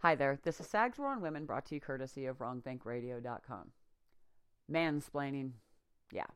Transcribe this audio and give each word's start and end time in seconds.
Hi 0.00 0.14
there, 0.14 0.38
this 0.42 0.60
is 0.60 0.66
Sags 0.66 0.98
on 0.98 1.22
Women 1.22 1.46
brought 1.46 1.64
to 1.66 1.74
you 1.74 1.80
courtesy 1.80 2.26
of 2.26 2.36
WrongThinkRadio.com. 2.36 3.70
Mansplaining. 4.70 5.52
Yeah. 6.12 6.26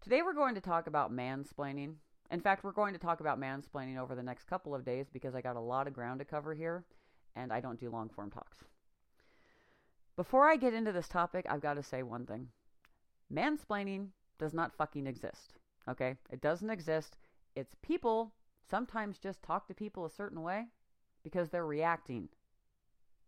Today 0.00 0.22
we're 0.22 0.34
going 0.34 0.56
to 0.56 0.60
talk 0.60 0.88
about 0.88 1.12
mansplaining. 1.12 1.94
In 2.32 2.40
fact, 2.40 2.64
we're 2.64 2.72
going 2.72 2.92
to 2.92 2.98
talk 2.98 3.20
about 3.20 3.40
mansplaining 3.40 3.96
over 3.96 4.16
the 4.16 4.24
next 4.24 4.48
couple 4.48 4.74
of 4.74 4.84
days 4.84 5.06
because 5.08 5.36
I 5.36 5.40
got 5.40 5.54
a 5.54 5.60
lot 5.60 5.86
of 5.86 5.94
ground 5.94 6.18
to 6.18 6.24
cover 6.24 6.52
here 6.52 6.84
and 7.36 7.52
I 7.52 7.60
don't 7.60 7.78
do 7.78 7.90
long 7.90 8.08
form 8.08 8.28
talks. 8.28 8.58
Before 10.16 10.50
I 10.50 10.56
get 10.56 10.74
into 10.74 10.90
this 10.90 11.08
topic, 11.08 11.46
I've 11.48 11.62
got 11.62 11.74
to 11.74 11.84
say 11.84 12.02
one 12.02 12.26
thing. 12.26 12.48
Mansplaining 13.32 14.08
does 14.36 14.52
not 14.52 14.74
fucking 14.74 15.06
exist. 15.06 15.54
Okay? 15.88 16.16
It 16.28 16.40
doesn't 16.40 16.70
exist. 16.70 17.16
It's 17.54 17.76
people 17.82 18.32
sometimes 18.68 19.20
just 19.20 19.44
talk 19.44 19.68
to 19.68 19.74
people 19.74 20.04
a 20.04 20.10
certain 20.10 20.42
way 20.42 20.66
because 21.22 21.50
they're 21.50 21.64
reacting. 21.64 22.28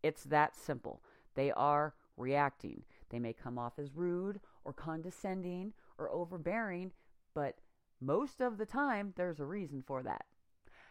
It's 0.03 0.25
that 0.25 0.57
simple. 0.57 1.03
They 1.35 1.51
are 1.53 1.95
reacting. 2.17 2.83
They 3.11 3.19
may 3.19 3.33
come 3.33 3.59
off 3.59 3.79
as 3.79 3.95
rude 3.95 4.41
or 4.65 4.73
condescending 4.73 5.73
or 5.99 6.11
overbearing, 6.11 6.93
but 7.35 7.59
most 8.01 8.41
of 8.41 8.59
the 8.59 8.67
time 8.67 9.13
there's 9.17 9.41
a 9.41 9.47
reason 9.47 9.83
for 9.87 10.03
that. 10.03 10.27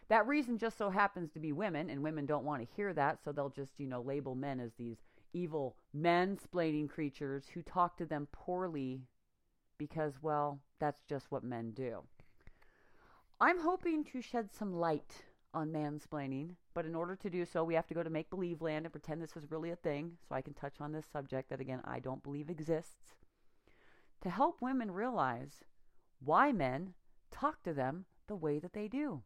That 0.08 0.28
reason 0.28 0.58
just 0.58 0.78
so 0.78 0.90
happens 0.90 1.32
to 1.32 1.40
be 1.40 1.54
women, 1.54 1.90
and 1.90 2.04
women 2.04 2.26
don't 2.26 2.44
want 2.44 2.62
to 2.62 2.76
hear 2.76 2.94
that, 2.94 3.24
so 3.24 3.32
they'll 3.32 3.50
just, 3.50 3.80
you 3.80 3.88
know, 3.88 4.02
label 4.02 4.36
men 4.36 4.60
as 4.60 4.74
these 4.78 4.98
evil 5.34 5.78
men-splaining 5.94 6.90
creatures 6.90 7.46
who 7.54 7.62
talk 7.62 7.96
to 7.98 8.06
them 8.06 8.28
poorly 8.34 9.02
because, 9.78 10.14
well, 10.22 10.60
that's 10.80 11.02
just 11.08 11.32
what 11.32 11.44
men 11.44 11.72
do. 11.72 12.02
I'm 13.40 13.62
hoping 13.62 14.04
to 14.06 14.22
shed 14.22 14.50
some 14.52 14.74
light 14.74 15.24
on 15.54 15.72
mansplaining, 15.72 16.56
but 16.74 16.86
in 16.86 16.96
order 16.96 17.16
to 17.16 17.30
do 17.30 17.46
so, 17.46 17.64
we 17.64 17.74
have 17.74 17.88
to 17.88 17.94
go 17.94 18.04
to 18.04 18.10
make 18.10 18.30
believe 18.30 18.62
land 18.62 18.86
and 18.86 18.92
pretend 18.92 19.22
this 19.22 19.36
is 19.36 19.52
really 19.52 19.72
a 19.72 19.76
thing 19.76 20.18
so 20.28 20.36
I 20.36 20.42
can 20.42 20.54
touch 20.54 20.76
on 20.80 20.92
this 20.92 21.06
subject 21.12 21.50
that, 21.50 21.62
again, 21.62 21.82
I 21.84 22.00
don't 22.00 22.24
believe 22.24 22.50
exists. 22.50 23.16
To 24.22 24.30
help 24.30 24.62
women 24.62 24.92
realize 24.92 25.64
why 26.24 26.52
men 26.52 26.94
talk 27.32 27.64
to 27.64 27.74
them 27.74 28.06
the 28.28 28.36
way 28.36 28.60
that 28.60 28.74
they 28.74 28.88
do. 28.88 29.24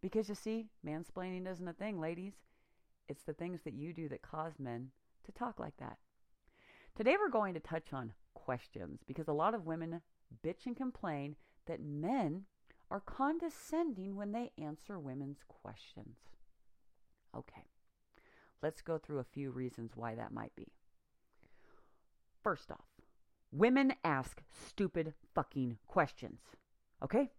Because 0.00 0.28
you 0.28 0.34
see, 0.34 0.66
mansplaining 0.86 1.50
isn't 1.50 1.68
a 1.68 1.72
thing, 1.72 2.00
ladies. 2.00 2.34
It's 3.08 3.24
the 3.24 3.34
things 3.34 3.60
that 3.64 3.74
you 3.74 3.92
do 3.92 4.08
that 4.08 4.22
cause 4.22 4.54
men 4.58 4.90
to 5.24 5.32
talk 5.32 5.60
like 5.60 5.76
that. 5.78 5.98
Today 6.96 7.16
we're 7.20 7.28
going 7.28 7.54
to 7.54 7.60
touch 7.60 7.92
on 7.92 8.12
questions 8.34 9.00
because 9.06 9.28
a 9.28 9.32
lot 9.32 9.54
of 9.54 9.66
women 9.66 10.00
bitch 10.44 10.66
and 10.66 10.76
complain 10.76 11.36
that 11.66 11.82
men 11.82 12.44
are 12.90 13.00
condescending 13.00 14.16
when 14.16 14.32
they 14.32 14.52
answer 14.58 14.98
women's 14.98 15.44
questions. 15.48 16.16
Okay, 17.36 17.64
let's 18.62 18.82
go 18.82 18.98
through 18.98 19.18
a 19.18 19.24
few 19.24 19.50
reasons 19.50 19.92
why 19.94 20.14
that 20.14 20.32
might 20.32 20.54
be. 20.56 20.72
First 22.42 22.70
off, 22.70 22.86
women 23.50 23.94
ask 24.04 24.40
stupid 24.68 25.14
fucking 25.34 25.78
questions. 25.86 26.40
Okay? 27.02 27.30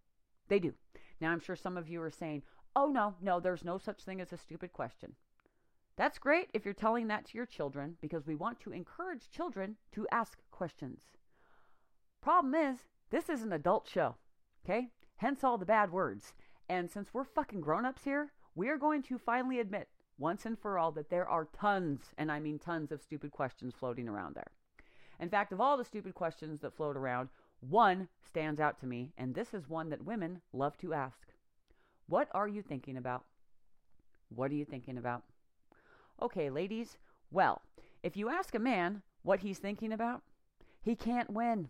They 0.50 0.59
do. 0.59 0.73
Now, 1.20 1.31
I'm 1.31 1.39
sure 1.39 1.56
some 1.56 1.78
of 1.78 1.89
you 1.89 2.02
are 2.02 2.11
saying, 2.11 2.44
oh, 2.76 2.88
no, 2.88 3.16
no, 3.22 3.39
there's 3.39 3.64
no 3.64 3.78
such 3.78 4.04
thing 4.04 4.22
as 4.22 4.32
a 4.34 4.38
stupid 4.38 4.73
question. 4.73 5.16
That's 5.98 6.20
great 6.20 6.50
if 6.54 6.64
you're 6.64 6.73
telling 6.73 7.08
that 7.08 7.26
to 7.28 7.38
your 7.38 7.48
children 7.48 7.95
because 8.02 8.28
we 8.28 8.36
want 8.36 8.59
to 8.61 8.72
encourage 8.72 9.32
children 9.32 9.78
to 9.94 10.08
ask 10.11 10.38
questions. 10.52 11.02
Problem 12.22 12.54
is, 12.54 12.80
this 13.09 13.30
is 13.30 13.42
an 13.42 13.52
adult 13.52 13.89
show, 13.89 14.16
okay? 14.64 14.89
Hence 15.18 15.44
all 15.44 15.58
the 15.58 15.66
bad 15.66 15.92
words. 15.92 16.34
And 16.70 16.90
since 16.90 17.14
we're 17.14 17.23
fucking 17.23 17.62
grown 17.62 17.86
ups 17.86 18.04
here, 18.04 18.32
we 18.56 18.70
are 18.70 18.78
going 18.78 19.04
to 19.04 19.18
finally 19.18 19.60
admit 19.60 19.88
once 20.18 20.46
and 20.46 20.58
for 20.58 20.80
all 20.80 20.92
that 20.92 21.10
there 21.10 21.30
are 21.30 21.48
tons, 21.54 22.02
and 22.18 22.32
I 22.32 22.40
mean 22.40 22.60
tons, 22.60 22.92
of 22.92 23.02
stupid 23.02 23.32
questions 23.32 23.76
floating 23.78 24.08
around 24.08 24.36
there. 24.36 24.52
In 25.20 25.30
fact, 25.30 25.52
of 25.52 25.62
all 25.62 25.78
the 25.78 25.86
stupid 25.86 26.16
questions 26.16 26.62
that 26.62 26.73
float 26.73 26.98
around, 26.98 27.30
one 27.60 28.08
stands 28.26 28.60
out 28.60 28.80
to 28.80 28.86
me, 28.86 29.11
and 29.17 29.33
this 29.33 29.54
is 29.54 29.70
one 29.70 29.89
that 29.89 30.05
women 30.05 30.42
love 30.54 30.78
to 30.80 30.94
ask. 30.94 31.28
What 32.08 32.30
are 32.34 32.48
you 32.48 32.61
thinking 32.61 32.98
about? 32.98 33.26
What 34.30 34.52
are 34.52 34.55
you 34.55 34.66
thinking 34.66 34.98
about? 34.98 35.23
Okay, 36.22 36.49
ladies, 36.49 36.98
well, 37.32 37.61
if 38.04 38.17
you 38.17 38.30
ask 38.30 38.55
a 38.55 38.60
man 38.60 39.02
what 39.23 39.39
he's 39.42 39.60
thinking 39.60 39.92
about, 39.92 40.22
he 40.82 40.95
can't 40.95 41.32
win. 41.32 41.70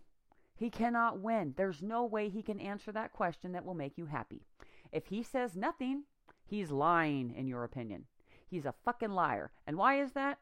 He 0.58 0.70
cannot 0.70 1.20
win. 1.20 1.54
There's 1.56 1.82
no 1.82 2.04
way 2.04 2.28
he 2.28 2.42
can 2.42 2.58
answer 2.58 2.90
that 2.90 3.12
question 3.12 3.52
that 3.52 3.64
will 3.64 3.74
make 3.74 3.96
you 3.96 4.06
happy. 4.06 4.42
If 4.90 5.06
he 5.06 5.22
says 5.22 5.54
nothing, 5.54 6.02
he's 6.44 6.72
lying, 6.72 7.32
in 7.36 7.46
your 7.46 7.62
opinion. 7.62 8.06
He's 8.48 8.66
a 8.66 8.74
fucking 8.84 9.12
liar. 9.12 9.52
And 9.68 9.76
why 9.76 10.02
is 10.02 10.12
that? 10.12 10.38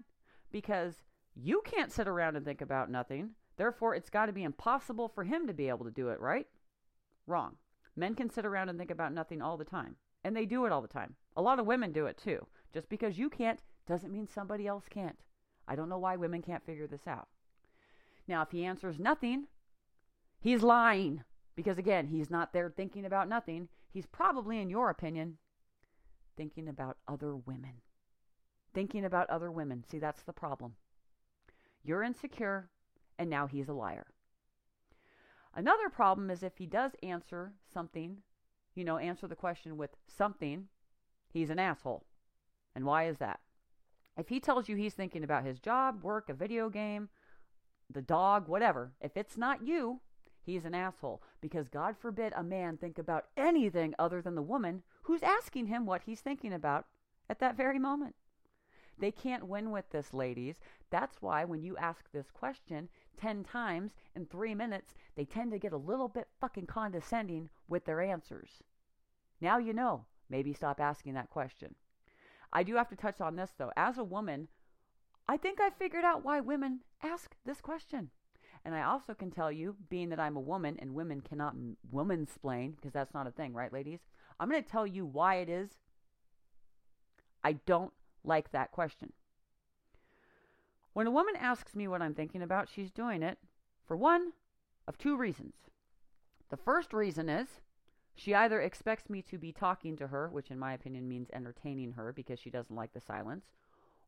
Because 0.50 0.94
you 1.34 1.60
can't 1.66 1.92
sit 1.92 2.08
around 2.08 2.34
and 2.34 2.46
think 2.46 2.62
about 2.62 2.90
nothing. 2.90 3.32
Therefore, 3.58 3.94
it's 3.94 4.08
got 4.08 4.26
to 4.26 4.32
be 4.32 4.44
impossible 4.44 5.08
for 5.08 5.24
him 5.24 5.46
to 5.48 5.52
be 5.52 5.68
able 5.68 5.84
to 5.84 5.90
do 5.90 6.08
it, 6.08 6.18
right? 6.18 6.46
Wrong. 7.26 7.56
Men 7.94 8.14
can 8.14 8.30
sit 8.30 8.46
around 8.46 8.70
and 8.70 8.78
think 8.78 8.90
about 8.90 9.12
nothing 9.12 9.42
all 9.42 9.58
the 9.58 9.64
time. 9.64 9.96
And 10.24 10.34
they 10.34 10.46
do 10.46 10.64
it 10.64 10.72
all 10.72 10.80
the 10.80 10.88
time. 10.88 11.14
A 11.36 11.42
lot 11.42 11.58
of 11.58 11.66
women 11.66 11.92
do 11.92 12.06
it 12.06 12.16
too. 12.16 12.46
Just 12.72 12.88
because 12.88 13.18
you 13.18 13.28
can't 13.28 13.60
doesn't 13.86 14.12
mean 14.12 14.26
somebody 14.26 14.66
else 14.66 14.84
can't. 14.88 15.18
I 15.68 15.76
don't 15.76 15.90
know 15.90 15.98
why 15.98 16.16
women 16.16 16.40
can't 16.40 16.64
figure 16.64 16.86
this 16.86 17.06
out. 17.06 17.28
Now, 18.26 18.40
if 18.40 18.50
he 18.50 18.64
answers 18.64 18.98
nothing, 18.98 19.48
he's 20.40 20.62
lying. 20.62 21.24
Because 21.54 21.78
again, 21.78 22.06
he's 22.06 22.30
not 22.30 22.52
there 22.52 22.70
thinking 22.70 23.06
about 23.06 23.28
nothing. 23.28 23.68
He's 23.90 24.06
probably, 24.06 24.60
in 24.60 24.68
your 24.68 24.90
opinion, 24.90 25.38
thinking 26.36 26.68
about 26.68 26.98
other 27.08 27.34
women. 27.34 27.80
Thinking 28.74 29.04
about 29.06 29.30
other 29.30 29.50
women. 29.50 29.84
See, 29.90 29.98
that's 29.98 30.22
the 30.22 30.34
problem. 30.34 30.74
You're 31.82 32.02
insecure, 32.02 32.68
and 33.18 33.30
now 33.30 33.46
he's 33.46 33.68
a 33.68 33.72
liar. 33.72 34.06
Another 35.54 35.88
problem 35.88 36.30
is 36.30 36.42
if 36.42 36.58
he 36.58 36.66
does 36.66 36.92
answer 37.02 37.54
something, 37.72 38.18
you 38.74 38.84
know, 38.84 38.98
answer 38.98 39.26
the 39.26 39.34
question 39.34 39.78
with 39.78 39.96
something, 40.06 40.66
he's 41.32 41.48
an 41.48 41.58
asshole. 41.58 42.04
And 42.74 42.84
why 42.84 43.06
is 43.06 43.16
that? 43.18 43.40
If 44.18 44.28
he 44.28 44.40
tells 44.40 44.68
you 44.68 44.76
he's 44.76 44.92
thinking 44.92 45.24
about 45.24 45.46
his 45.46 45.58
job, 45.58 46.02
work, 46.02 46.28
a 46.28 46.34
video 46.34 46.68
game, 46.68 47.08
the 47.90 48.02
dog, 48.02 48.48
whatever, 48.48 48.92
if 49.00 49.16
it's 49.16 49.38
not 49.38 49.66
you, 49.66 50.00
he's 50.46 50.64
an 50.64 50.74
asshole. 50.74 51.22
Because 51.40 51.68
God 51.68 51.96
forbid 51.98 52.32
a 52.34 52.42
man 52.42 52.76
think 52.76 52.98
about 52.98 53.26
anything 53.36 53.94
other 53.98 54.22
than 54.22 54.34
the 54.34 54.42
woman 54.42 54.82
who's 55.02 55.22
asking 55.22 55.66
him 55.66 55.84
what 55.84 56.02
he's 56.06 56.20
thinking 56.20 56.52
about 56.52 56.86
at 57.28 57.40
that 57.40 57.56
very 57.56 57.78
moment. 57.78 58.14
They 58.98 59.10
can't 59.10 59.46
win 59.46 59.70
with 59.70 59.90
this, 59.90 60.14
ladies. 60.14 60.56
That's 60.90 61.20
why 61.20 61.44
when 61.44 61.62
you 61.62 61.76
ask 61.76 62.10
this 62.12 62.30
question 62.30 62.88
10 63.18 63.44
times 63.44 63.92
in 64.14 64.24
three 64.24 64.54
minutes, 64.54 64.94
they 65.16 65.24
tend 65.24 65.50
to 65.50 65.58
get 65.58 65.72
a 65.72 65.76
little 65.76 66.08
bit 66.08 66.28
fucking 66.40 66.66
condescending 66.66 67.50
with 67.68 67.84
their 67.84 68.00
answers. 68.00 68.62
Now 69.40 69.58
you 69.58 69.74
know. 69.74 70.06
Maybe 70.28 70.52
stop 70.52 70.80
asking 70.80 71.14
that 71.14 71.30
question. 71.30 71.76
I 72.52 72.62
do 72.62 72.74
have 72.76 72.88
to 72.88 72.96
touch 72.96 73.20
on 73.20 73.36
this, 73.36 73.52
though. 73.56 73.70
As 73.76 73.98
a 73.98 74.04
woman, 74.04 74.48
I 75.28 75.36
think 75.36 75.60
I 75.60 75.70
figured 75.70 76.04
out 76.04 76.24
why 76.24 76.40
women 76.40 76.80
ask 77.02 77.36
this 77.44 77.60
question. 77.60 78.10
And 78.66 78.74
I 78.74 78.82
also 78.82 79.14
can 79.14 79.30
tell 79.30 79.52
you, 79.52 79.76
being 79.88 80.08
that 80.08 80.18
I'm 80.18 80.36
a 80.36 80.40
woman 80.40 80.76
and 80.80 80.92
women 80.92 81.20
cannot 81.20 81.54
woman-splain, 81.92 82.72
because 82.72 82.92
that's 82.92 83.14
not 83.14 83.28
a 83.28 83.30
thing, 83.30 83.54
right, 83.54 83.72
ladies? 83.72 84.00
I'm 84.40 84.50
going 84.50 84.60
to 84.60 84.68
tell 84.68 84.84
you 84.84 85.06
why 85.06 85.36
it 85.36 85.48
is 85.48 85.70
I 87.44 87.52
don't 87.64 87.92
like 88.24 88.50
that 88.50 88.72
question. 88.72 89.12
When 90.94 91.06
a 91.06 91.12
woman 91.12 91.36
asks 91.38 91.76
me 91.76 91.86
what 91.86 92.02
I'm 92.02 92.14
thinking 92.14 92.42
about, 92.42 92.68
she's 92.68 92.90
doing 92.90 93.22
it 93.22 93.38
for 93.86 93.96
one 93.96 94.32
of 94.88 94.98
two 94.98 95.16
reasons. 95.16 95.54
The 96.50 96.56
first 96.56 96.92
reason 96.92 97.28
is 97.28 97.46
she 98.16 98.34
either 98.34 98.60
expects 98.60 99.08
me 99.08 99.22
to 99.22 99.38
be 99.38 99.52
talking 99.52 99.96
to 99.98 100.08
her, 100.08 100.28
which 100.28 100.50
in 100.50 100.58
my 100.58 100.72
opinion 100.72 101.08
means 101.08 101.28
entertaining 101.32 101.92
her 101.92 102.12
because 102.12 102.40
she 102.40 102.50
doesn't 102.50 102.74
like 102.74 102.92
the 102.94 103.00
silence, 103.00 103.44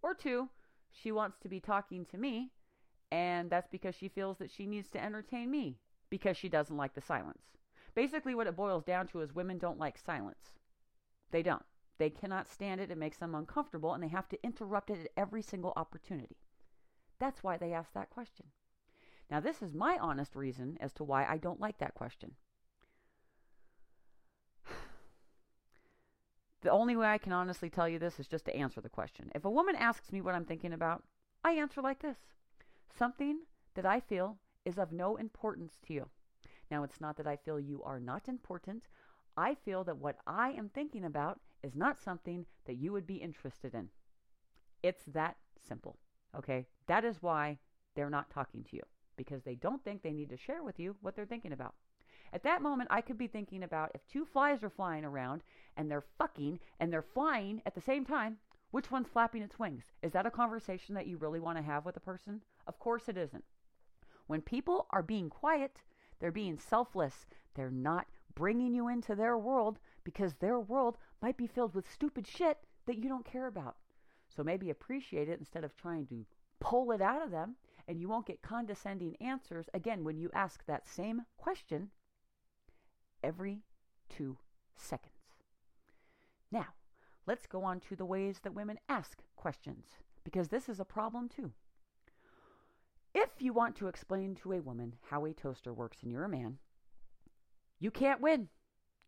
or 0.03 0.15
two, 0.15 0.49
she 0.91 1.13
wants 1.13 1.39
to 1.39 1.49
be 1.49 1.61
talking 1.61 2.05
to 2.07 2.19
me, 2.19 2.51
and 3.11 3.51
that's 3.51 3.69
because 3.69 3.95
she 3.95 4.09
feels 4.09 4.39
that 4.39 4.51
she 4.51 4.67
needs 4.67 4.91
to 4.91 5.03
entertain 5.03 5.51
me 5.51 5.79
because 6.11 6.37
she 6.37 6.49
doesn't 6.49 6.77
like 6.77 6.95
the 6.95 7.01
silence. 7.01 7.43
Basically, 7.95 8.35
what 8.35 8.47
it 8.47 8.57
boils 8.57 8.85
down 8.85 9.07
to 9.09 9.21
is 9.21 9.35
women 9.35 9.59
don't 9.59 9.79
like 9.79 9.99
silence. 9.99 10.53
They 11.31 11.43
don't. 11.43 11.65
They 11.99 12.11
cannot 12.11 12.49
stand 12.49 12.81
it. 12.81 12.91
It 12.91 12.99
makes 12.99 13.19
them 13.19 13.35
uncomfortable, 13.35 13.93
and 13.93 14.03
they 14.03 14.09
have 14.09 14.29
to 14.29 14.45
interrupt 14.45 14.91
it 14.91 15.01
at 15.01 15.11
every 15.17 15.43
single 15.43 15.73
opportunity. 15.77 16.37
That's 17.19 17.43
why 17.43 17.57
they 17.57 17.73
ask 17.73 17.93
that 17.95 18.11
question. 18.11 18.47
Now, 19.31 19.41
this 19.41 19.63
is 19.63 19.75
my 19.75 19.99
honest 20.01 20.37
reason 20.37 20.79
as 20.81 20.93
to 20.95 21.05
why 21.05 21.27
I 21.27 21.37
don't 21.37 21.61
like 21.61 21.79
that 21.79 21.95
question. 21.95 22.37
The 26.61 26.71
only 26.71 26.97
way 26.97 27.07
I 27.07 27.19
can 27.19 27.33
honestly 27.33 27.71
tell 27.71 27.89
you 27.89 28.01
this 28.01 28.19
is 28.19 28.27
just 28.27 28.45
to 28.47 28.57
answer 28.57 28.81
the 28.81 28.89
question. 28.89 29.31
If 29.33 29.45
a 29.45 29.51
woman 29.51 29.77
asks 29.77 30.11
me 30.11 30.21
what 30.21 30.35
I'm 30.35 30.45
thinking 30.45 30.73
about, 30.73 31.05
I 31.45 31.53
answer 31.53 31.81
like 31.81 32.01
this 32.01 32.19
something 32.97 33.41
that 33.75 33.87
I 33.87 34.01
feel 34.01 34.39
is 34.65 34.79
of 34.79 34.93
no 34.93 35.17
importance 35.17 35.75
to 35.87 35.95
you. 35.95 36.09
Now, 36.71 36.83
it's 36.83 37.01
not 37.01 37.17
that 37.17 37.27
I 37.27 37.37
feel 37.37 37.59
you 37.59 37.83
are 37.83 38.01
not 38.01 38.29
important. 38.29 38.85
I 39.37 39.55
feel 39.55 39.85
that 39.85 39.97
what 39.97 40.19
I 40.27 40.51
am 40.51 40.69
thinking 40.69 41.05
about 41.05 41.41
is 41.63 41.75
not 41.75 41.99
something 41.99 42.45
that 42.67 42.77
you 42.77 42.93
would 42.93 43.07
be 43.07 43.17
interested 43.17 43.75
in. 43.75 43.89
It's 44.83 45.05
that 45.07 45.37
simple. 45.67 45.97
Okay? 46.37 46.67
That 46.87 47.05
is 47.05 47.23
why 47.23 47.59
they're 47.95 48.11
not 48.11 48.31
talking 48.31 48.65
to 48.65 48.77
you 48.77 48.83
because 49.17 49.43
they 49.43 49.57
don't 49.57 49.83
think 49.83 50.03
they 50.03 50.13
need 50.13 50.31
to 50.31 50.37
share 50.37 50.63
with 50.63 50.79
you 50.79 50.97
what 51.01 51.17
they're 51.17 51.27
thinking 51.27 51.53
about. 51.53 51.75
At 52.33 52.43
that 52.43 52.63
moment, 52.63 52.91
I 52.93 53.01
could 53.01 53.19
be 53.19 53.27
thinking 53.27 53.63
about 53.63 53.91
if 53.95 54.07
two 54.07 54.25
flies 54.25 54.63
are 54.63 54.71
flying 54.71 55.05
around 55.05 55.43
and 55.77 55.91
they're 55.91 56.05
fucking 56.19 56.61
and 56.79 56.93
they're 56.93 57.03
flying 57.03 57.63
at 57.65 57.75
the 57.75 57.81
same 57.81 58.05
time, 58.05 58.37
which 58.71 58.91
one's 58.91 59.09
flapping 59.09 59.43
its 59.43 59.59
wings? 59.59 59.85
Is 60.03 60.13
that 60.13 60.27
a 60.27 60.31
conversation 60.31 60.95
that 60.95 61.07
you 61.07 61.17
really 61.17 61.41
want 61.41 61.57
to 61.57 61.65
have 61.65 61.87
with 61.87 61.97
a 61.97 62.01
person? 62.01 62.43
Of 62.69 62.79
course 62.79 63.09
it 63.09 63.17
isn't. 63.17 63.45
When 64.27 64.43
people 64.43 64.87
are 64.91 65.03
being 65.03 65.31
quiet, 65.31 65.79
they're 66.21 66.31
being 66.31 66.59
selfless. 66.59 67.27
They're 67.55 67.71
not 67.71 68.07
bringing 68.35 68.75
you 68.75 68.89
into 68.89 69.15
their 69.15 69.39
world 69.39 69.79
because 70.05 70.35
their 70.35 70.61
world 70.61 70.99
might 71.23 71.39
be 71.39 71.47
filled 71.47 71.75
with 71.75 71.91
stupid 71.91 72.27
shit 72.27 72.59
that 72.87 72.99
you 72.99 73.09
don't 73.09 73.25
care 73.25 73.47
about. 73.47 73.77
So 74.29 74.45
maybe 74.45 74.71
appreciate 74.71 75.29
it 75.29 75.39
instead 75.39 75.65
of 75.65 75.75
trying 75.77 76.07
to 76.09 76.27
pull 76.61 76.93
it 76.93 77.01
out 77.01 77.23
of 77.23 77.31
them, 77.31 77.57
and 77.89 77.99
you 77.99 78.09
won't 78.09 78.27
get 78.27 78.43
condescending 78.43 79.17
answers 79.21 79.71
again 79.73 80.05
when 80.05 80.19
you 80.19 80.31
ask 80.35 80.65
that 80.67 80.87
same 80.87 81.23
question 81.39 81.89
every 83.25 83.63
two 84.11 84.37
seconds. 84.77 85.15
Now, 86.53 86.67
let's 87.27 87.47
go 87.47 87.65
on 87.65 87.81
to 87.89 87.97
the 87.97 88.05
ways 88.05 88.41
that 88.43 88.55
women 88.55 88.79
ask 88.89 89.23
questions, 89.37 89.87
because 90.23 90.49
this 90.49 90.69
is 90.69 90.81
a 90.81 90.85
problem 90.85 91.29
too. 91.29 91.53
If 93.15 93.31
you 93.39 93.53
want 93.53 93.77
to 93.77 93.89
explain 93.89 94.35
to 94.37 94.53
a 94.53 94.61
woman 94.61 94.95
how 95.11 95.25
a 95.25 95.33
toaster 95.33 95.73
works 95.73 95.99
and 96.03 96.13
you're 96.13 96.25
a 96.25 96.29
man, 96.29 96.59
you 97.79 97.91
can't 97.91 98.21
win. 98.21 98.49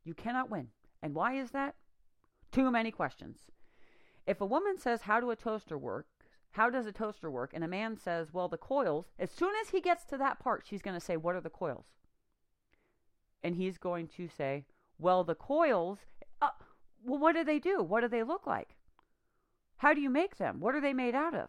You 0.05 0.15
cannot 0.15 0.51
win. 0.51 0.69
And 1.03 1.15
why 1.15 1.35
is 1.35 1.51
that? 1.51 1.75
Too 2.53 2.71
many 2.71 2.91
questions. 2.91 3.39
If 4.27 4.41
a 4.41 4.47
woman 4.47 4.79
says, 4.79 5.03
How 5.03 5.21
do 5.21 5.31
a 5.31 5.37
toaster 5.37 5.79
work? 5.79 6.07
How 6.53 6.69
does 6.69 6.87
a 6.87 6.93
toaster 6.93 7.31
work? 7.31 7.53
And 7.55 7.63
a 7.63 7.69
man 7.69 7.97
says, 7.97 8.33
Well, 8.33 8.49
the 8.49 8.57
coils, 8.57 9.07
as 9.19 9.31
soon 9.31 9.53
as 9.63 9.71
he 9.71 9.81
gets 9.81 10.05
to 10.07 10.17
that 10.19 10.39
part, 10.39 10.65
she's 10.67 10.83
going 10.83 10.99
to 10.99 11.05
say, 11.05 11.17
What 11.17 11.37
are 11.37 11.41
the 11.41 11.51
coils? 11.51 11.87
And 13.43 13.55
he's 13.57 13.79
going 13.79 14.09
to 14.17 14.29
say, 14.29 14.67
Well, 14.99 15.25
the 15.25 15.35
coils, 15.35 15.99
uh, 16.43 16.51
well, 17.05 17.19
what 17.19 17.35
do 17.35 17.45
they 17.45 17.59
do? 17.59 17.83
What 17.83 18.01
do 18.01 18.09
they 18.09 18.23
look 18.23 18.47
like? 18.47 18.77
How 19.79 19.95
do 19.95 20.01
you 20.01 20.11
make 20.11 20.37
them? 20.37 20.61
What 20.61 20.75
are 20.75 20.81
they 20.81 20.93
made 20.93 21.15
out 21.15 21.35
of? 21.35 21.49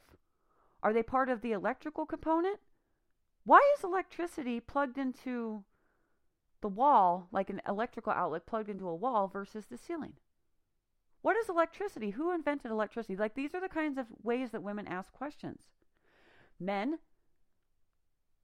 Are 0.84 0.94
they 0.94 1.04
part 1.04 1.30
of 1.30 1.42
the 1.42 1.52
electrical 1.52 2.06
component? 2.06 2.60
Why 3.44 3.60
is 3.78 3.84
electricity 3.84 4.60
plugged 4.60 4.98
into 4.98 5.64
the 6.62 6.68
wall, 6.68 7.28
like 7.32 7.50
an 7.50 7.62
electrical 7.68 8.14
outlet 8.14 8.46
plugged 8.46 8.70
into 8.70 8.88
a 8.88 8.96
wall, 8.96 9.28
versus 9.28 9.66
the 9.66 9.78
ceiling? 9.78 10.14
What 11.22 11.38
is 11.38 11.50
electricity? 11.50 12.12
Who 12.12 12.34
invented 12.34 12.72
electricity? 12.72 13.16
Like, 13.16 13.36
these 13.36 13.54
are 13.54 13.62
the 13.62 13.70
kinds 13.70 13.98
of 13.98 14.08
ways 14.24 14.52
that 14.52 14.64
women 14.64 14.88
ask 14.88 15.12
questions. 15.14 15.70
Men 16.60 17.00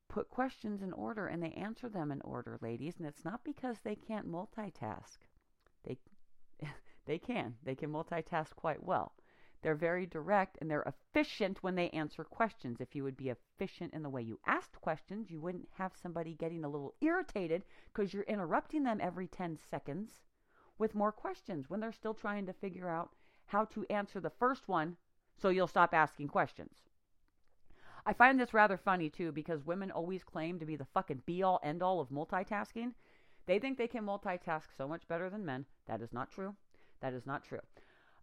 put 0.09 0.29
questions 0.29 0.81
in 0.81 0.93
order 0.93 1.27
and 1.27 1.41
they 1.41 1.51
answer 1.51 1.89
them 1.89 2.11
in 2.11 2.21
order, 2.21 2.57
ladies, 2.61 2.95
and 2.97 3.07
it's 3.07 3.25
not 3.25 3.43
because 3.43 3.77
they 3.83 3.95
can't 3.95 4.27
multitask. 4.27 5.17
They 5.83 5.97
they 7.05 7.17
can. 7.17 7.55
They 7.63 7.75
can 7.75 7.91
multitask 7.91 8.55
quite 8.55 8.83
well. 8.83 9.13
They're 9.61 9.75
very 9.75 10.05
direct 10.05 10.57
and 10.61 10.69
they're 10.69 10.83
efficient 10.83 11.63
when 11.63 11.75
they 11.75 11.89
answer 11.89 12.23
questions. 12.23 12.79
If 12.79 12.95
you 12.95 13.03
would 13.03 13.17
be 13.17 13.29
efficient 13.29 13.93
in 13.93 14.03
the 14.03 14.09
way 14.09 14.21
you 14.21 14.39
asked 14.45 14.79
questions, 14.81 15.31
you 15.31 15.39
wouldn't 15.41 15.69
have 15.73 15.95
somebody 15.95 16.35
getting 16.35 16.63
a 16.63 16.69
little 16.69 16.93
irritated 17.01 17.63
because 17.93 18.13
you're 18.13 18.23
interrupting 18.23 18.83
them 18.83 18.99
every 19.01 19.27
10 19.27 19.57
seconds 19.57 20.21
with 20.77 20.95
more 20.95 21.11
questions 21.11 21.69
when 21.69 21.79
they're 21.79 21.91
still 21.91 22.13
trying 22.13 22.45
to 22.45 22.53
figure 22.53 22.87
out 22.87 23.15
how 23.47 23.65
to 23.65 23.85
answer 23.89 24.19
the 24.19 24.29
first 24.29 24.67
one 24.67 24.97
so 25.37 25.49
you'll 25.49 25.67
stop 25.67 25.93
asking 25.93 26.27
questions. 26.27 26.83
I 28.05 28.13
find 28.13 28.39
this 28.39 28.53
rather 28.53 28.77
funny 28.77 29.09
too 29.09 29.31
because 29.31 29.65
women 29.65 29.91
always 29.91 30.23
claim 30.23 30.59
to 30.59 30.65
be 30.65 30.75
the 30.75 30.85
fucking 30.85 31.23
be 31.25 31.43
all 31.43 31.59
end 31.63 31.83
all 31.83 31.99
of 31.99 32.09
multitasking. 32.09 32.93
They 33.45 33.59
think 33.59 33.77
they 33.77 33.87
can 33.87 34.05
multitask 34.05 34.63
so 34.77 34.87
much 34.87 35.07
better 35.07 35.29
than 35.29 35.45
men. 35.45 35.65
That 35.87 36.01
is 36.01 36.13
not 36.13 36.31
true. 36.31 36.55
That 37.01 37.13
is 37.13 37.25
not 37.25 37.43
true. 37.43 37.59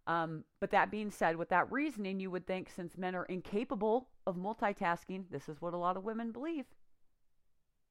Um, 0.07 0.43
but 0.59 0.71
that 0.71 0.91
being 0.91 1.09
said, 1.09 1.35
with 1.35 1.49
that 1.49 1.71
reasoning, 1.71 2.19
you 2.19 2.29
would 2.29 2.45
think 2.45 2.69
since 2.69 2.97
men 2.97 3.15
are 3.15 3.25
incapable 3.25 4.09
of 4.27 4.35
multitasking, 4.35 5.25
this 5.31 5.49
is 5.49 5.61
what 5.61 5.73
a 5.73 5.77
lot 5.77 5.97
of 5.97 6.03
women 6.03 6.31
believe. 6.31 6.65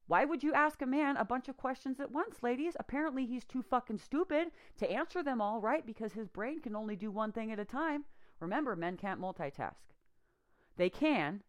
Why 0.06 0.24
would 0.24 0.42
you 0.42 0.52
ask 0.52 0.82
a 0.82 0.86
man 0.86 1.16
a 1.16 1.24
bunch 1.24 1.48
of 1.48 1.56
questions 1.56 1.98
at 1.98 2.12
once, 2.12 2.42
ladies? 2.42 2.76
Apparently, 2.78 3.24
he's 3.24 3.44
too 3.44 3.62
fucking 3.62 3.98
stupid 3.98 4.48
to 4.76 4.90
answer 4.90 5.22
them 5.22 5.40
all 5.40 5.60
right 5.60 5.84
because 5.84 6.12
his 6.12 6.28
brain 6.28 6.60
can 6.60 6.76
only 6.76 6.94
do 6.94 7.10
one 7.10 7.32
thing 7.32 7.50
at 7.50 7.58
a 7.58 7.64
time. 7.64 8.04
Remember, 8.38 8.76
men 8.76 8.96
can't 8.96 9.20
multitask. 9.20 9.80
They 10.76 10.90
can, 10.90 11.42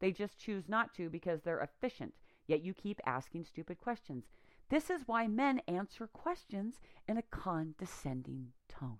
they 0.00 0.10
just 0.10 0.38
choose 0.38 0.68
not 0.68 0.92
to 0.94 1.08
because 1.08 1.42
they're 1.42 1.60
efficient. 1.60 2.14
Yet 2.46 2.62
you 2.62 2.74
keep 2.74 3.00
asking 3.06 3.44
stupid 3.44 3.78
questions. 3.80 4.24
This 4.70 4.90
is 4.90 5.06
why 5.06 5.28
men 5.28 5.60
answer 5.68 6.06
questions 6.06 6.80
in 7.06 7.16
a 7.16 7.22
condescending 7.22 8.52
tone. 8.68 8.98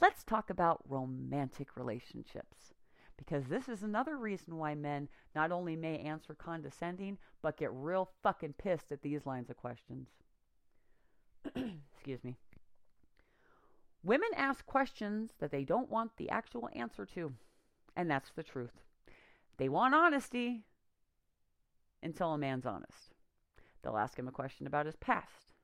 Let's 0.00 0.24
talk 0.24 0.50
about 0.50 0.82
romantic 0.88 1.76
relationships. 1.76 2.72
Because 3.16 3.46
this 3.46 3.68
is 3.68 3.82
another 3.82 4.16
reason 4.16 4.56
why 4.56 4.74
men 4.74 5.08
not 5.34 5.52
only 5.52 5.76
may 5.76 5.98
answer 5.98 6.34
condescending, 6.34 7.18
but 7.40 7.56
get 7.56 7.70
real 7.72 8.10
fucking 8.22 8.54
pissed 8.54 8.90
at 8.90 9.02
these 9.02 9.26
lines 9.26 9.48
of 9.48 9.56
questions. 9.56 10.08
Excuse 11.54 12.24
me. 12.24 12.36
Women 14.02 14.30
ask 14.36 14.66
questions 14.66 15.34
that 15.38 15.52
they 15.52 15.64
don't 15.64 15.90
want 15.90 16.16
the 16.16 16.30
actual 16.30 16.68
answer 16.74 17.06
to. 17.06 17.32
And 17.94 18.10
that's 18.10 18.30
the 18.34 18.42
truth. 18.42 18.82
They 19.58 19.68
want 19.68 19.94
honesty 19.94 20.64
until 22.02 22.32
a 22.32 22.38
man's 22.38 22.66
honest. 22.66 23.14
They'll 23.82 23.98
ask 23.98 24.18
him 24.18 24.28
a 24.28 24.32
question 24.32 24.66
about 24.66 24.86
his 24.86 24.96
past, 24.96 25.54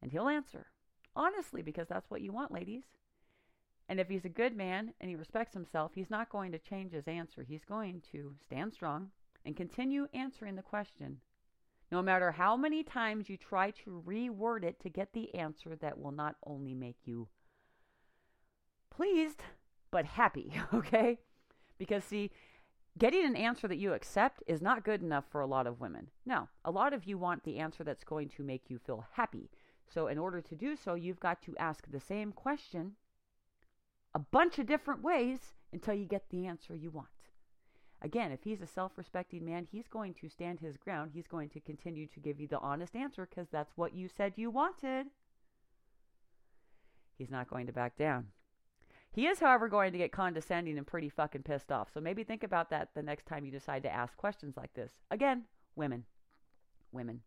and 0.00 0.12
he'll 0.12 0.28
answer 0.28 0.66
honestly 1.14 1.62
because 1.62 1.88
that's 1.88 2.10
what 2.10 2.22
you 2.22 2.32
want, 2.32 2.52
ladies. 2.52 2.84
And 3.92 4.00
if 4.00 4.08
he's 4.08 4.24
a 4.24 4.30
good 4.30 4.56
man 4.56 4.94
and 5.02 5.10
he 5.10 5.16
respects 5.16 5.52
himself, 5.52 5.92
he's 5.94 6.08
not 6.08 6.30
going 6.30 6.50
to 6.52 6.58
change 6.58 6.94
his 6.94 7.06
answer. 7.06 7.42
He's 7.42 7.66
going 7.66 8.00
to 8.10 8.32
stand 8.42 8.72
strong 8.72 9.10
and 9.44 9.54
continue 9.54 10.08
answering 10.14 10.56
the 10.56 10.62
question. 10.62 11.18
No 11.90 12.00
matter 12.00 12.32
how 12.32 12.56
many 12.56 12.82
times 12.82 13.28
you 13.28 13.36
try 13.36 13.70
to 13.84 14.02
reword 14.06 14.64
it 14.64 14.80
to 14.80 14.88
get 14.88 15.12
the 15.12 15.34
answer 15.34 15.76
that 15.76 16.00
will 16.00 16.10
not 16.10 16.36
only 16.46 16.72
make 16.72 16.96
you 17.04 17.28
pleased, 18.88 19.42
but 19.90 20.06
happy, 20.06 20.54
okay? 20.72 21.18
Because, 21.76 22.02
see, 22.02 22.30
getting 22.96 23.26
an 23.26 23.36
answer 23.36 23.68
that 23.68 23.76
you 23.76 23.92
accept 23.92 24.42
is 24.46 24.62
not 24.62 24.86
good 24.86 25.02
enough 25.02 25.26
for 25.30 25.42
a 25.42 25.46
lot 25.46 25.66
of 25.66 25.82
women. 25.82 26.08
No, 26.24 26.48
a 26.64 26.70
lot 26.70 26.94
of 26.94 27.04
you 27.04 27.18
want 27.18 27.44
the 27.44 27.58
answer 27.58 27.84
that's 27.84 28.04
going 28.04 28.30
to 28.30 28.42
make 28.42 28.70
you 28.70 28.78
feel 28.78 29.04
happy. 29.12 29.50
So, 29.92 30.06
in 30.06 30.16
order 30.16 30.40
to 30.40 30.56
do 30.56 30.76
so, 30.76 30.94
you've 30.94 31.20
got 31.20 31.42
to 31.42 31.54
ask 31.58 31.86
the 31.90 32.00
same 32.00 32.32
question 32.32 32.92
a 34.14 34.18
bunch 34.18 34.58
of 34.58 34.66
different 34.66 35.02
ways 35.02 35.38
until 35.72 35.94
you 35.94 36.04
get 36.04 36.28
the 36.30 36.46
answer 36.46 36.74
you 36.74 36.90
want. 36.90 37.08
Again, 38.02 38.32
if 38.32 38.42
he's 38.42 38.60
a 38.60 38.66
self 38.66 38.92
respecting 38.96 39.44
man, 39.44 39.68
he's 39.70 39.86
going 39.86 40.14
to 40.14 40.28
stand 40.28 40.58
his 40.60 40.76
ground. 40.76 41.12
He's 41.14 41.28
going 41.28 41.48
to 41.50 41.60
continue 41.60 42.08
to 42.08 42.20
give 42.20 42.40
you 42.40 42.48
the 42.48 42.58
honest 42.58 42.96
answer 42.96 43.26
because 43.28 43.48
that's 43.50 43.72
what 43.76 43.94
you 43.94 44.08
said 44.08 44.32
you 44.36 44.50
wanted. 44.50 45.06
He's 47.16 47.30
not 47.30 47.48
going 47.48 47.66
to 47.66 47.72
back 47.72 47.96
down. 47.96 48.26
He 49.12 49.26
is, 49.26 49.38
however, 49.38 49.68
going 49.68 49.92
to 49.92 49.98
get 49.98 50.10
condescending 50.10 50.78
and 50.78 50.86
pretty 50.86 51.10
fucking 51.10 51.42
pissed 51.42 51.70
off. 51.70 51.90
So 51.92 52.00
maybe 52.00 52.24
think 52.24 52.42
about 52.42 52.70
that 52.70 52.88
the 52.94 53.02
next 53.02 53.26
time 53.26 53.44
you 53.44 53.52
decide 53.52 53.82
to 53.84 53.92
ask 53.92 54.16
questions 54.16 54.56
like 54.56 54.72
this. 54.74 54.90
Again, 55.10 55.44
women. 55.76 56.04
Women. 56.90 57.20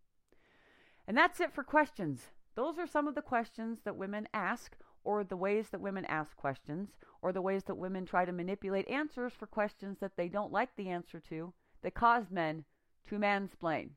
And 1.08 1.16
that's 1.16 1.40
it 1.40 1.54
for 1.54 1.64
questions. 1.64 2.28
Those 2.56 2.80
are 2.80 2.88
some 2.88 3.08
of 3.08 3.16
the 3.16 3.22
questions 3.22 3.80
that 3.86 3.96
women 3.96 4.28
ask 4.34 4.76
or 5.06 5.24
the 5.24 5.38
ways 5.38 5.70
that 5.70 5.80
women 5.80 6.04
ask 6.06 6.36
questions, 6.36 6.90
or 7.22 7.32
the 7.32 7.42
ways 7.42 7.64
that 7.64 7.76
women 7.76 8.06
try 8.06 8.26
to 8.26 8.32
manipulate 8.32 8.88
answers 8.90 9.34
for 9.34 9.48
questions 9.48 9.98
that 10.00 10.18
they 10.18 10.28
don't 10.28 10.52
like 10.52 10.76
the 10.76 10.90
answer 10.90 11.20
to, 11.20 11.54
that 11.82 11.94
cause 11.94 12.30
men 12.30 12.66
to 13.08 13.18
mansplain. 13.18 13.92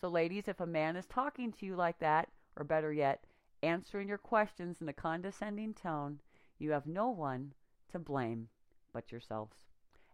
So, 0.00 0.08
ladies, 0.08 0.48
if 0.48 0.60
a 0.60 0.66
man 0.66 0.96
is 0.96 1.06
talking 1.06 1.52
to 1.52 1.66
you 1.66 1.76
like 1.76 1.98
that, 1.98 2.30
or 2.56 2.64
better 2.64 2.92
yet, 2.92 3.24
answering 3.62 4.08
your 4.08 4.18
questions 4.18 4.80
in 4.80 4.88
a 4.88 4.92
condescending 4.92 5.74
tone, 5.74 6.20
you 6.58 6.70
have 6.70 6.86
no 6.86 7.10
one 7.10 7.52
to 7.90 7.98
blame 7.98 8.48
but 8.92 9.10
yourselves. 9.10 9.56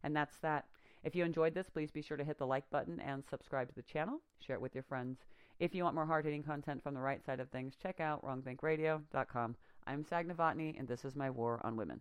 And 0.02 0.16
that's 0.16 0.38
that. 0.38 0.66
If 1.02 1.14
you 1.14 1.24
enjoyed 1.24 1.54
this, 1.54 1.68
please 1.68 1.90
be 1.90 2.00
sure 2.00 2.16
to 2.16 2.24
hit 2.24 2.38
the 2.38 2.46
like 2.46 2.68
button 2.70 2.98
and 3.00 3.22
subscribe 3.28 3.68
to 3.68 3.74
the 3.74 3.82
channel. 3.82 4.20
Share 4.40 4.56
it 4.56 4.62
with 4.62 4.74
your 4.74 4.84
friends. 4.84 5.18
If 5.60 5.74
you 5.74 5.84
want 5.84 5.94
more 5.94 6.06
hard 6.06 6.24
hitting 6.24 6.42
content 6.42 6.82
from 6.82 6.94
the 6.94 7.00
right 7.00 7.24
side 7.24 7.40
of 7.40 7.50
things, 7.50 7.76
check 7.80 8.00
out 8.00 8.24
wrongthinkradio.com. 8.24 9.56
I'm 9.86 10.02
Sag 10.02 10.26
Novotny, 10.26 10.78
and 10.78 10.88
this 10.88 11.04
is 11.04 11.14
my 11.14 11.28
war 11.28 11.60
on 11.62 11.76
women. 11.76 12.00